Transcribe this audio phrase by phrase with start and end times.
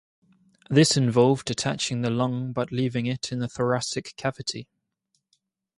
[0.67, 4.67] This involved detaching the lung but leaving it in the thoracic cavity.